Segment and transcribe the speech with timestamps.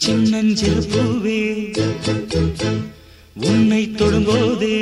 [0.00, 1.40] சின்னஞ்சிறு பூவே
[3.42, 4.76] உன்னை தொடும்போதே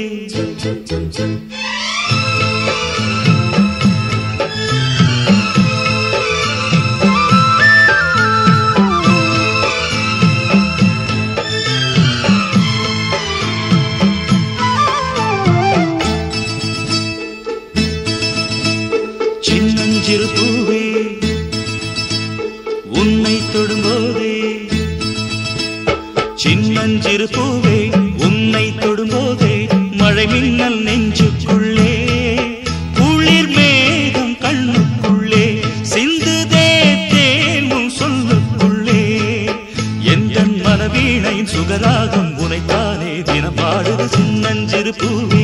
[41.79, 45.42] ராகம் உனைத்தானே தினம் பாடுது சின்னஞ்சிறு பூவே.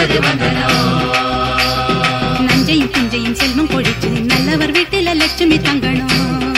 [0.00, 0.68] என்பது வந்தனோ
[2.46, 6.49] நஞ்சையும் கிஞ்சையும் செல்வம் கொழிச்சு நல்லவர் வீட்டில லட்சுமி தங்கணும்.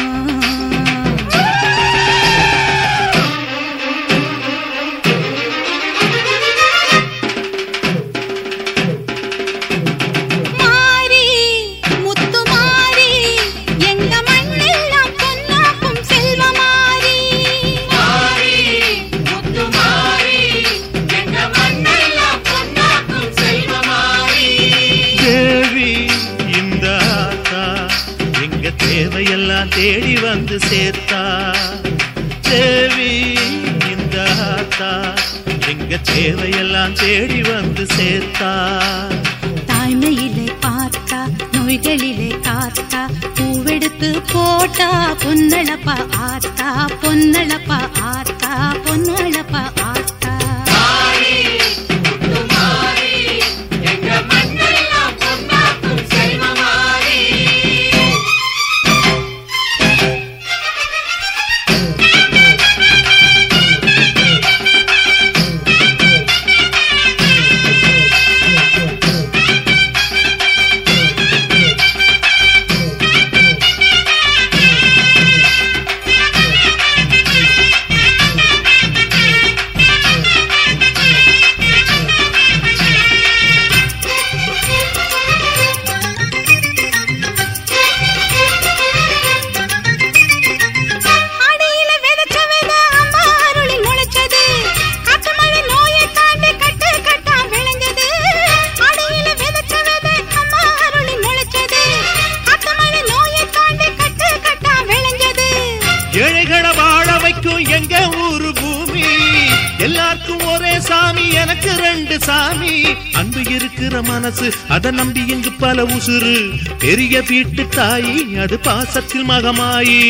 [117.43, 120.00] வீட்டு தாயி அது பாசத்தில் மகமாயி.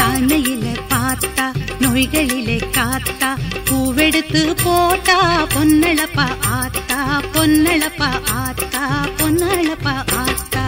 [0.00, 1.46] தன்னையில பார்த்தா
[1.80, 3.30] நோய்களிலே காத்தா
[3.68, 5.18] பூவெடுத்து போட்டா
[5.54, 6.98] பொன்னளப்பா ஆத்தா
[7.32, 8.10] பொன்னளப்பா
[8.40, 8.82] ஆத்தா
[9.20, 10.64] பொன்னளப்பா ஆத்தா.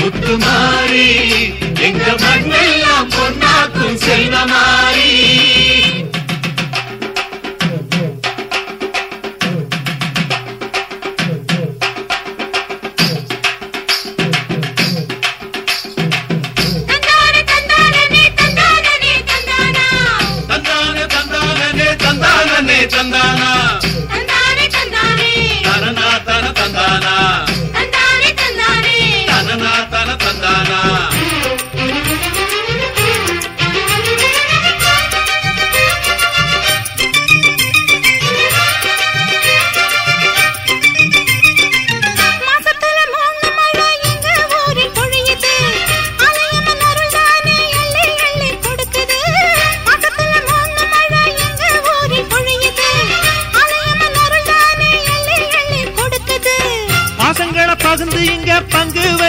[0.00, 1.08] முத்து மாறி
[1.80, 4.36] எங்க மண்ணெல்லாம் பொன்னாக்கும் செல்வ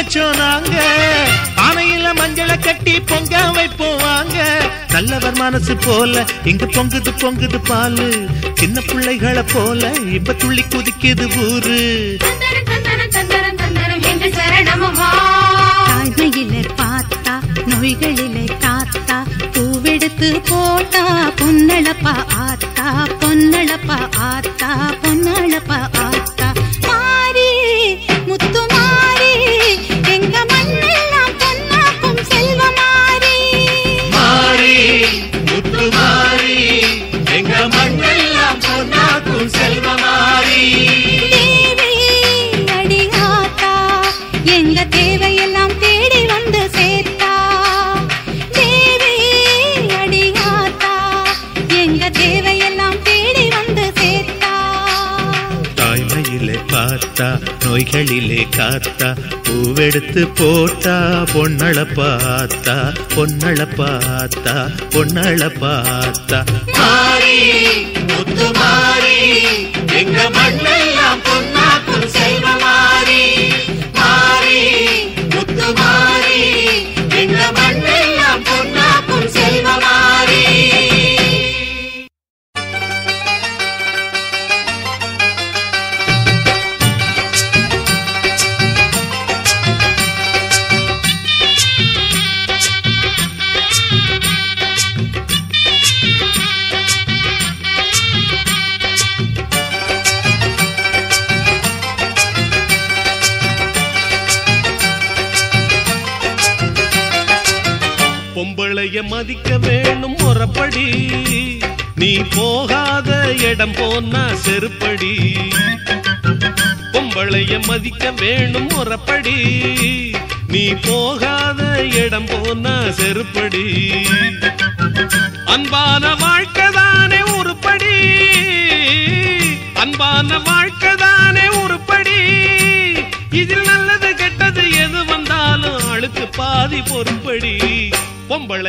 [0.04, 0.78] வச்சோம் நாங்க
[1.58, 4.32] பானையில மஞ்சளை கட்டி பொங்க வைப்போம்
[4.94, 8.08] நல்லவர் மனசு போல இங்க பொங்குது பொங்குது பாலு.
[8.54, 11.80] சின்ன பிள்ளைகளை போல இப்ப துள்ளி குதிக்குது ஊரு.
[15.88, 17.36] தாய்மையில பார்த்தா
[17.72, 19.18] நோய்களில காத்தா
[19.56, 21.04] பூவெடுத்து போட்டா
[21.42, 22.88] பொன்னளப்பா ஆத்தா
[23.22, 24.70] பொன்னளப்பா ஆத்தா
[25.04, 26.13] பொன்னளப்பா ஆத்தா.
[57.94, 59.08] கண்களிலே காத்தா
[59.46, 60.94] பூவெடுத்து போட்டா
[61.34, 62.76] பொன்னள பார்த்தா
[63.14, 64.54] பொன்னள பார்த்தா
[64.94, 66.40] பொன்னள பார்த்தா.
[66.78, 67.38] மாறி
[68.58, 69.20] மாறி
[70.00, 70.60] எங்க மண்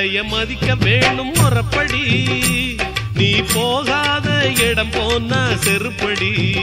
[0.05, 2.05] பொம்பளைய மதிக்க வேணும் முறப்படி.
[3.15, 6.59] நீ போகாத இடம் போனா செருப்படி.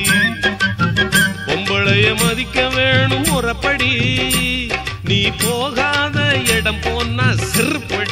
[1.48, 3.94] பொம்பளைய மதிக்க வேணும் முறப்படி.
[5.04, 8.11] நீ போகாத இடம் போனா செருப்படி.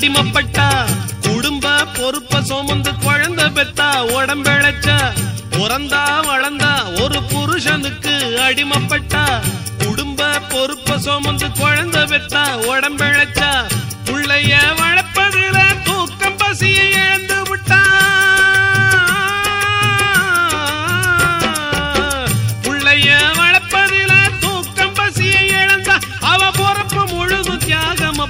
[0.00, 0.66] அடிமப்பட்டா
[1.24, 4.98] குடும்ப பொறுப்ப சுமந்து குழந்த பெத்தா உடம்பெழைச்சா
[5.54, 6.70] பிறந்தா வளர்ந்தா
[7.02, 8.14] ஒரு புருஷனுக்கு
[8.44, 9.24] அடிமப்பட்டா
[9.82, 13.50] குடும்ப பொறுப்ப சுமந்து குழந்த பெத்தா உடம்பெழைச்சா
[14.04, 15.56] புள்ளைய வளர்ப்பதுல
[15.88, 17.82] தூக்கம் பசியை இழந்து விட்டா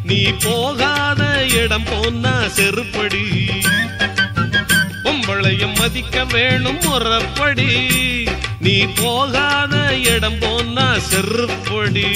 [0.03, 3.49] நீ போகாத இடம் போனா செருப்படி.
[5.03, 7.87] பொம்பளைய மதிக்க வேணும் முறப்படி.
[8.59, 12.07] நீ போகாத இடம் போனா செருப்படி.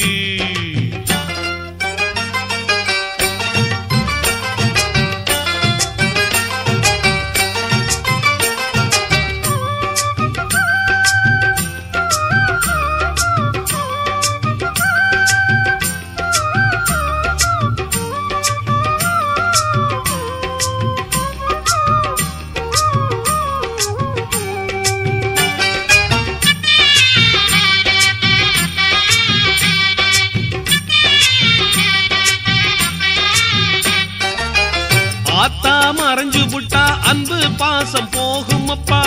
[36.16, 39.00] மறைஞ்சு புட்டா அன்பு பாசம் போகும் அப்பா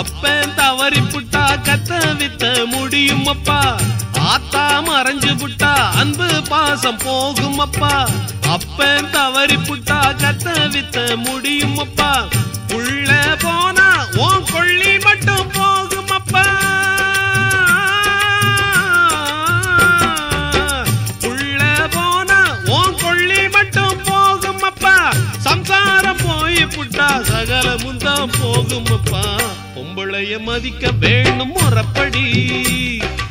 [0.00, 3.56] அப்பன் தவறி புட்டா கத்த வித்த முடியும் அப்பா
[4.26, 5.72] ஆத்தா மறைஞ்சு புட்டா
[6.02, 7.92] அன்பு பாசம் போகும் அப்பா
[8.54, 12.12] அப்பன் தவறி புட்டா கத்த வித்த முடியும் அப்பா
[12.78, 13.10] உள்ள
[13.44, 13.88] போனா
[14.18, 16.46] ஓ கொள்ளி மட்டும் போகும் அப்பா
[26.76, 29.40] போய் புட்டா சகலமும் தான் போகும்ப்பா.
[29.76, 32.24] பொம்பளைய மதிக்க வேணும் முறப்படி.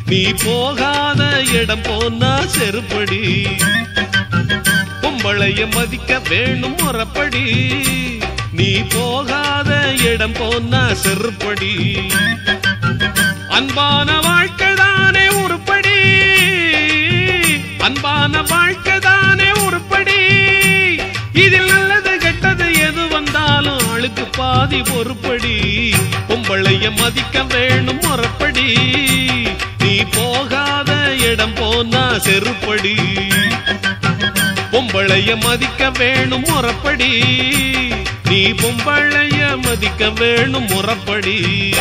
[0.06, 3.46] நீ போகாத இடம் போனா செருப்படி.
[5.02, 7.46] பொம்பளைய மதிக்க வேணும் முறப்படி.
[8.52, 12.00] நீ போகாத இடம் போனா செருப்படி.
[13.50, 15.98] அன்பான வாழ்க்கை தானே உருப்படி.
[17.78, 18.95] அன்பான வாழ்க்கை
[24.06, 25.94] வந்தாலும் பாதி பொறுப்படி.
[26.30, 28.76] பொம்பளைய மதிக்க வேணும் முறப்படி.
[29.80, 32.96] நீ போகாத இடம் போனா செருப்படி.
[34.72, 37.12] பொம்பளைய மதிக்க வேணும் முறப்படி.
[38.30, 41.76] நீ பொம்பளைய மதிக்க வேணும் முறப்படி.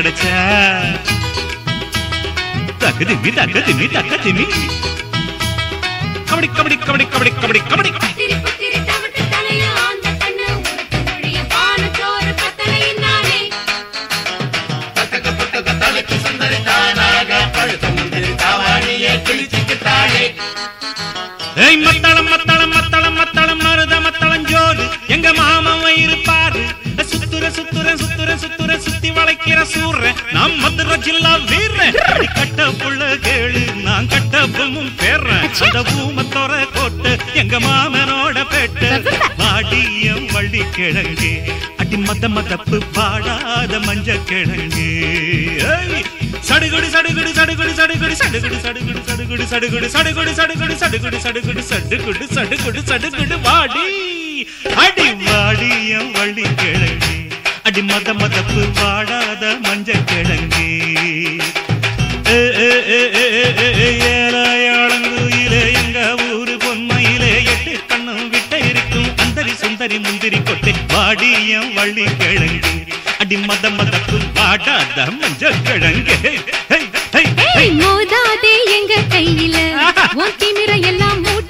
[0.00, 0.26] கிடைச்ச.
[2.82, 4.46] தகுதி நீ தகுதி நீ தகுதி நீ
[6.30, 7.90] கபடி கபடி கபடி கபடி கபடி கபடி.
[21.64, 21.78] ஏய்
[29.60, 31.78] வீர சூர நாம் மதுர ஜில்லா வீர
[32.36, 35.28] கட்ட புள்ள கேளு நான் கட்ட பொம்மும் பேர்ற
[35.60, 38.88] அந்த ஊமத்தோர கோட்டு எங்க மாமனோட பெட்டு
[39.40, 41.32] பாடியம் வள்ளி கிழங்கு
[41.82, 44.88] அடி மத மதப்பு பாடாத மஞ்ச கிழங்கு
[46.48, 53.38] சடுகுடு சடுகுடு சடுகுடு சடுகுடு சடுகுடு சடுகுடு சடுகுடு சடுகுடு சடுகுடு சடுகுடு சடுகுடு சடுகுடு சடுகுடு சடுகுடு சடுகுடு
[53.46, 53.86] வாடி
[54.84, 57.19] அடி வாடியம் வள்ளி கிழங்கு
[57.70, 60.64] அடி மத மதப்பு பாடாத மஞ்சள் கிழங்கு.
[64.12, 65.98] ஏலாயாளங்குயிலே எங்க
[66.36, 72.72] ஊரு பொன்மையிலே எட்டு கண்ணும் விட்ட இருக்கும் அந்தரி சுந்தரி முந்திரி கொட்டை பாடியம் வள்ளி கிழங்கு.
[73.18, 76.18] அடி மத மதப்பு பாடாத மஞ்சள் கிழங்கு.
[77.80, 79.56] மோதாதே எங்க கையில?
[80.90, 81.49] எல்லாம் மூட்டை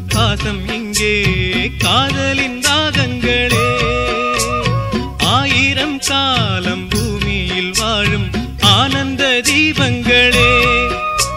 [0.00, 1.24] பாசம் இங்கே
[1.78, 3.66] காதலின் ராகங்களே.
[5.16, 8.30] ஆயிரம் காலம் பூமியில் வாழும்
[8.60, 10.50] ஆனந்த தீபங்களே.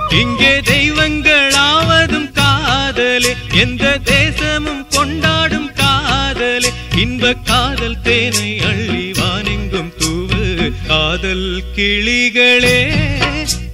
[0.10, 6.70] இங்கே தெய்வங்களாவதும் காதலே எந்த தேசமும் கொண்டாடும் காதலே.
[6.96, 12.92] இன்ப காதல் தேனை அள்ளி வானெங்கும் தூவு காதல் கிளிகளே.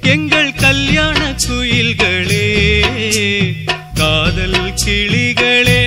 [0.01, 2.43] எங்கள் கல்யாண குயில்களே.
[4.37, 5.81] ಕಾದಲ್ ಕಿಳಿಗಳೇ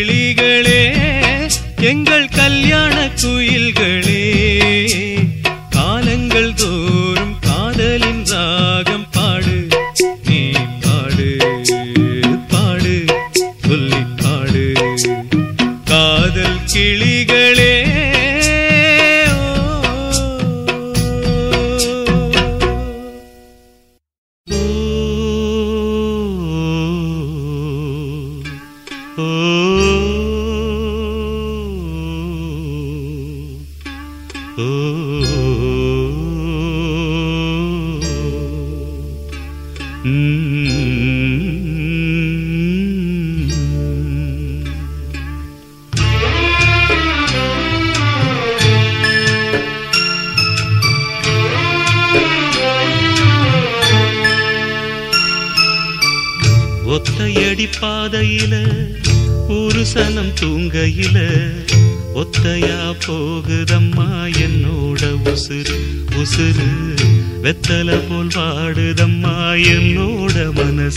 [0.00, 0.82] கிளிகளே
[1.80, 4.22] எங்கள் கல்யாண குயில்களே.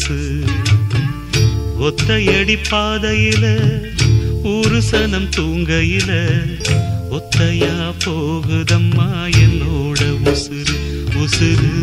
[0.08, 0.44] பரிசு
[1.80, 3.46] ஒத்தையடி பாதையில
[4.44, 6.12] உருசனம் தூங்கையில
[7.12, 9.10] ஒத்தையா போகுதம்மா
[9.42, 10.78] என்னோட உசுறு
[11.16, 11.74] உசுறு.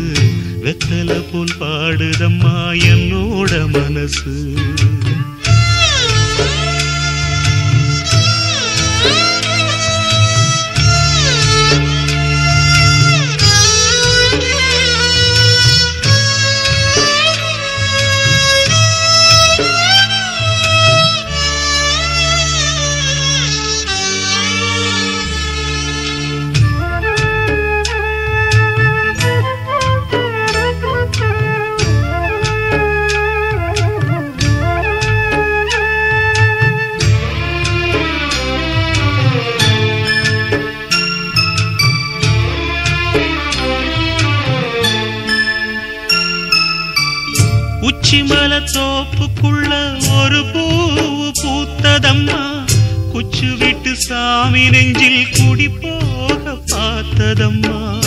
[0.63, 2.57] வெத்தலை போல் பாடுதம்மா
[2.89, 4.53] என்னோட மனசு.
[54.41, 57.99] சாமி நெஞ்சில் கூடி போக பார்த்ததம்மா.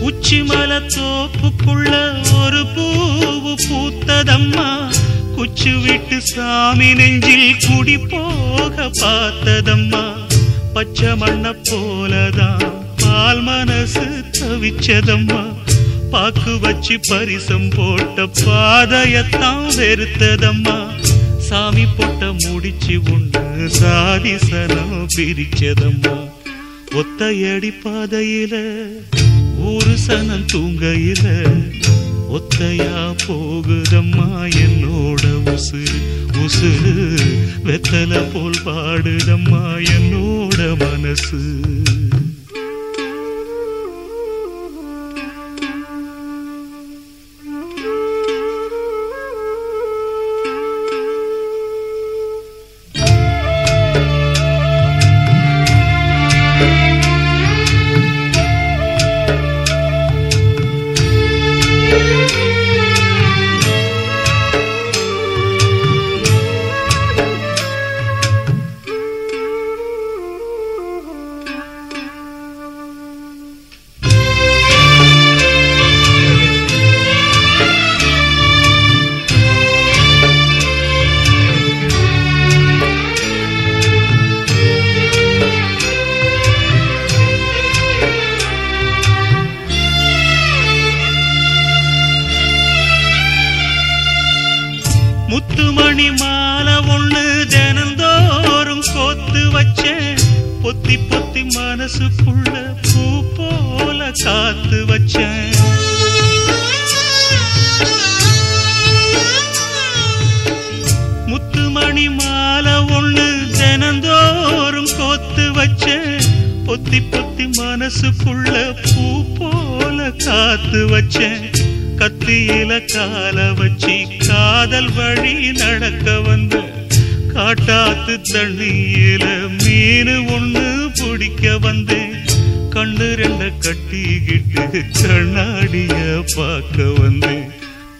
[0.00, 1.92] உச்சிமல தோப்புக்குள்ள
[2.42, 4.92] ஒரு பூவு பூத்ததம்மா.
[5.36, 10.12] குச்சு விட்டு சாமி நெஞ்சில் குடி போக பார்த்ததம்மா.
[10.74, 15.59] பச்சை மண்ண போலதான் பால் மனசு தவிச்சதம்மா.
[16.10, 20.78] பாக்கு வச்சு பரிசம் போட்ட பாதையத்தான் வெறுத்ததம்மா.
[21.38, 26.16] சாமி போட்ட முடிச்சு உண்டு சாதி சனம் பிரிச்சதம்மா.
[26.90, 28.54] ஒத்தையடி பாதையில
[29.58, 31.26] ஊரு சனம் தூங்கையில
[32.36, 34.28] ஒத்தையா போகுதம்மா
[34.62, 35.22] என்னோட
[35.54, 36.00] உசுறு
[36.44, 36.94] உசுறு
[37.64, 41.40] வெத்தலை போல் பாடுதம்மா என்னோட மனசு.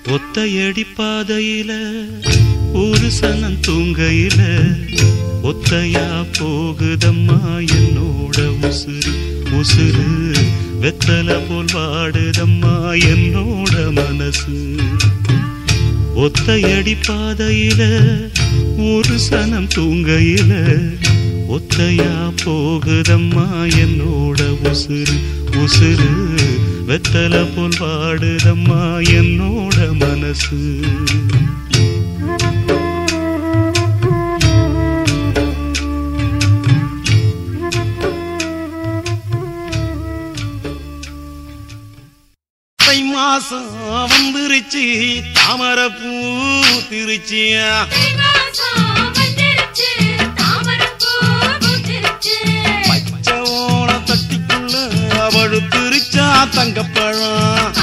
[0.06, 1.72] ஒத்தையடி பாதையில
[2.72, 4.40] ஒரு சனம் தூங்கையில
[5.42, 9.12] ஒத்தையா போகுதம்மா என்னோட உசுறு
[9.52, 10.34] உசுறு.
[10.80, 12.74] வெத்தல போல் வாடுதம்மா
[13.10, 14.76] என்னோட மனசு.
[16.16, 17.82] ஒத்தையடி பாதையில
[18.76, 20.52] ஒரு சனம் தூங்கையில
[21.48, 25.16] ஒத்தையா போகுதம்மா என்னோட உசுறு
[25.54, 26.10] உசுறு.
[26.90, 28.80] வெத்தல போல் பாடுதம்மா
[29.18, 30.60] என்னோட மனசு.
[43.12, 44.84] மாசம் வந்துருச்சு
[45.36, 46.10] தாமரை பூ
[46.90, 47.68] திருச்சியா
[56.48, 57.74] தங்கப்பழம்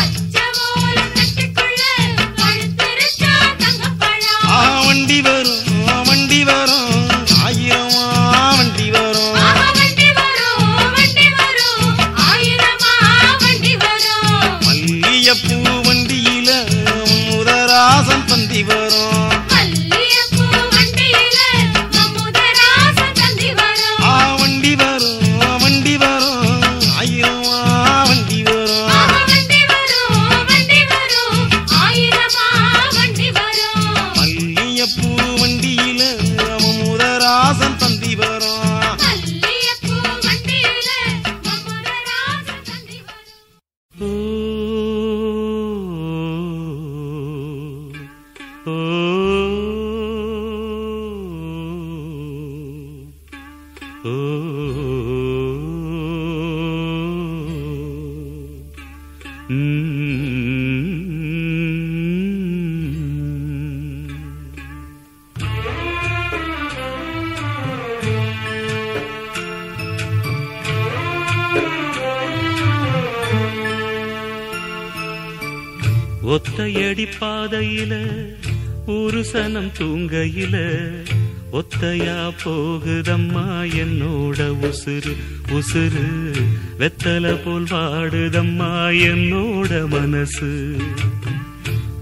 [81.81, 85.15] வெத்தையா போகுதம்மா என்னோட உசுறு
[85.51, 86.33] உசுறு.
[86.79, 88.71] வெத்தல போல் வாடுதம்மா
[89.05, 90.75] என்னோட மனசு.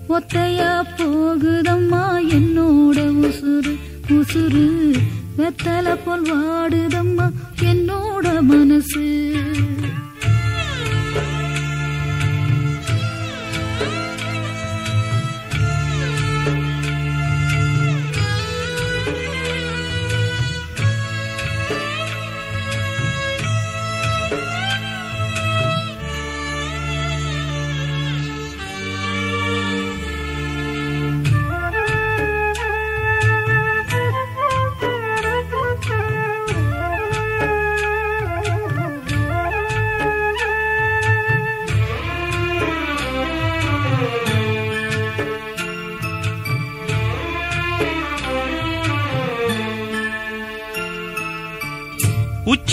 [0.09, 4.93] ஒத்தையா போகுதம்மா என்னோட உசுறு உசுறு.
[5.37, 7.31] வெத்தல போல் வாடுதம்மா
[7.61, 9.33] என்னோட மனசு.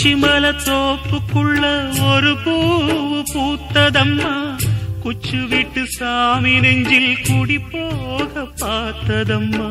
[0.03, 1.61] உச்சிமல தோப்புக்குள்ள
[2.07, 4.31] ஒரு பூவு பூத்ததம்மா.
[5.03, 9.69] குச்சு விட்டு சாமி நெஞ்சில் குடி போக பார்த்ததம்மா.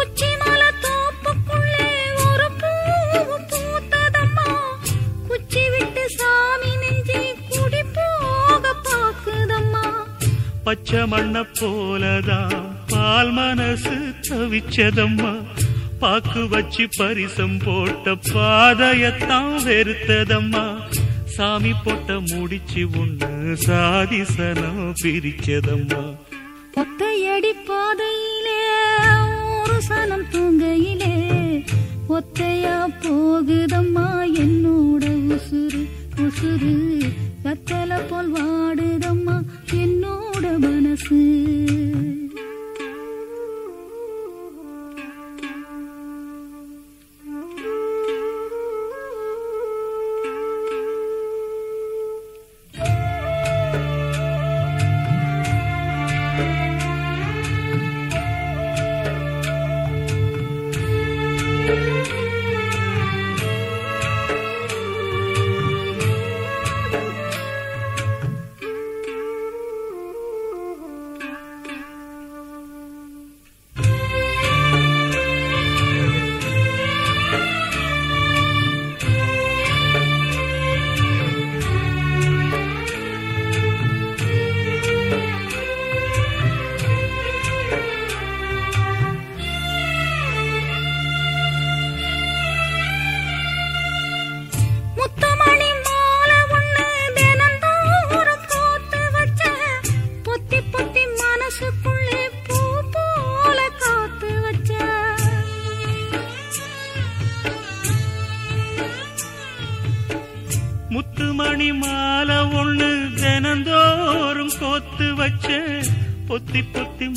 [0.00, 1.86] உச்சிமல தோப்புக்குள்ளே
[2.26, 4.46] ஒரு பூவு பூத்ததம்மா.
[5.28, 9.84] குச்சி விட்டு சாமி நெஞ்சில் குடி போக பாக்குதம்மா
[10.64, 12.56] பச்சை மண்ண போலதான்
[12.90, 13.96] பால் மனசு
[14.28, 15.42] தவிச்சதம்மா
[15.98, 20.80] பாக்கு வச்சு பரிசம் போட்ட பாதையத்தான் வெறுத்ததம்மா.
[21.24, 26.16] சாமி போட்ட முடிச்சு ஒண்ணு சாதிசனம் பிரிச்சதம்மா.
[26.74, 28.60] ஒத்தையடி பாதையிலே
[29.60, 31.14] ஒரு சனம் தூங்கையிலே
[32.08, 37.12] ஒத்தையா போகுதம்மா என்னோட உசுறு உசுறு.
[37.44, 41.20] கத்தலை போல் வாடுதம்மா என்னோட மனசு.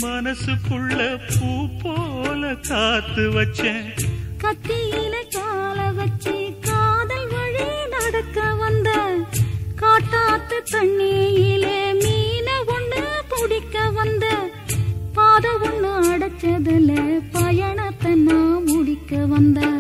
[0.02, 0.98] மனசுக்குள்ள
[1.32, 1.48] பூ
[1.82, 3.88] போல காத்து வச்சேன்.
[4.44, 6.36] கத்தியில கால வச்சு
[6.68, 8.90] காதல் வழி நடக்க வந்த
[9.82, 14.26] காட்டாத்து தண்ணியிலே மீன ஒண்ணு பிடிக்க வந்த
[15.18, 16.92] பாத ஒண்ணு அடைச்சதுல
[17.36, 19.71] பயணத்தை நான் முடிக்க வந்தேன்.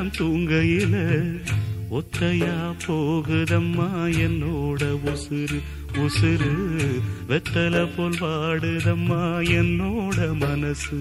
[0.00, 0.94] ஒரு தூங்கையில
[1.90, 3.88] ஒத்தையா போகுதம்மா
[4.24, 5.58] என்னோட உசுறு
[5.94, 6.52] உசுறு.
[7.28, 9.22] வெத்தல போல் வாடுதம்மா
[9.58, 11.00] என்னோட மனசு.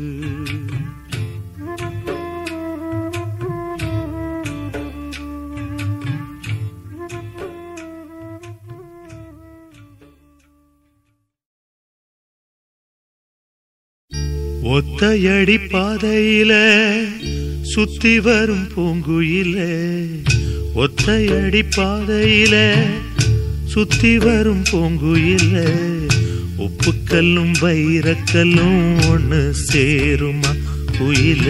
[14.74, 16.54] ஒத்தையடி பாதையில
[17.72, 20.08] சுத்தி வரும் பூங்குயிலே
[20.76, 22.76] ஒத்தையடி பாதையில.
[23.66, 25.70] சுத்தி வரும் பூங்குயில
[26.58, 30.56] உப்புக்கல்லும் வைரக்கல்லும் ஒன்று சேருமா
[31.00, 31.48] குயில.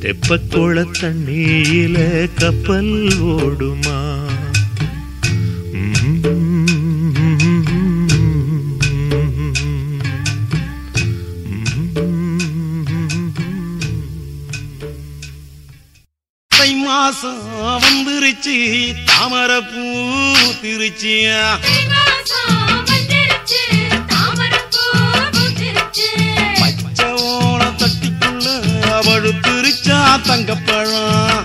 [0.00, 4.25] தெப்பக்கோள தண்ணீரில கப்பல் ஓடுமா?
[17.06, 17.42] மாசம்
[17.82, 18.54] வந்துருச்சு.
[19.08, 19.82] தாமரப்பூ
[20.62, 21.40] திருச்சியா
[26.60, 28.46] பச்சை ஓன தட்டிக்குள்ள
[29.06, 29.98] பழுத்திருச்சா
[30.28, 31.44] தங்கப்பழம்.